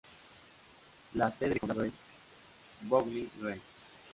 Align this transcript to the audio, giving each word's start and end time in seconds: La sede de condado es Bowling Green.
La 1.13 1.29
sede 1.29 1.53
de 1.53 1.59
condado 1.59 1.83
es 1.83 1.93
Bowling 2.81 3.27
Green. 3.39 3.61